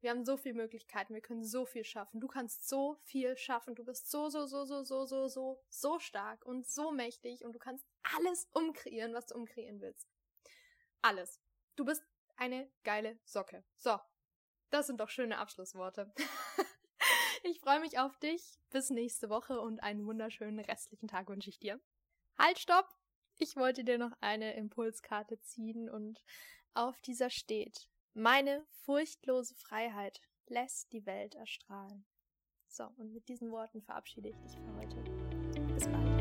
Wir 0.00 0.10
haben 0.10 0.24
so 0.24 0.36
viele 0.36 0.54
Möglichkeiten, 0.54 1.12
wir 1.12 1.20
können 1.20 1.42
so 1.42 1.66
viel 1.66 1.82
schaffen. 1.82 2.20
Du 2.20 2.28
kannst 2.28 2.68
so 2.68 3.00
viel 3.02 3.36
schaffen. 3.36 3.74
Du 3.74 3.84
bist 3.84 4.08
so, 4.12 4.28
so, 4.28 4.46
so, 4.46 4.64
so, 4.64 4.84
so, 4.84 5.06
so, 5.06 5.26
so, 5.26 5.60
so 5.68 5.98
stark 5.98 6.46
und 6.46 6.68
so 6.68 6.92
mächtig 6.92 7.44
und 7.44 7.52
du 7.52 7.58
kannst 7.58 7.84
alles 8.16 8.48
umkreieren, 8.52 9.12
was 9.12 9.26
du 9.26 9.34
umkreieren 9.34 9.80
willst. 9.80 10.06
Alles. 11.02 11.40
Du 11.74 11.84
bist 11.84 12.04
eine 12.36 12.70
geile 12.84 13.18
Socke. 13.24 13.64
So. 13.76 13.98
Das 14.70 14.86
sind 14.86 15.00
doch 15.00 15.08
schöne 15.08 15.38
Abschlussworte. 15.38 16.14
ich 17.42 17.58
freue 17.58 17.80
mich 17.80 17.98
auf 17.98 18.16
dich. 18.20 18.60
Bis 18.70 18.90
nächste 18.90 19.30
Woche 19.30 19.60
und 19.60 19.80
einen 19.80 20.06
wunderschönen 20.06 20.60
restlichen 20.60 21.08
Tag 21.08 21.28
wünsche 21.28 21.50
ich 21.50 21.58
dir. 21.58 21.80
Halt, 22.38 22.60
stopp! 22.60 22.99
Ich 23.42 23.56
wollte 23.56 23.84
dir 23.84 23.96
noch 23.96 24.12
eine 24.20 24.52
Impulskarte 24.54 25.40
ziehen 25.40 25.88
und 25.88 26.22
auf 26.74 27.00
dieser 27.00 27.30
steht, 27.30 27.88
meine 28.12 28.66
furchtlose 28.84 29.54
Freiheit 29.54 30.20
lässt 30.46 30.92
die 30.92 31.06
Welt 31.06 31.34
erstrahlen. 31.36 32.04
So, 32.68 32.84
und 32.98 33.14
mit 33.14 33.28
diesen 33.28 33.50
Worten 33.50 33.80
verabschiede 33.80 34.28
ich 34.28 34.36
dich 34.36 34.60
für 34.60 34.74
heute. 34.74 35.02
Bis 35.72 35.88
bald. 35.88 36.19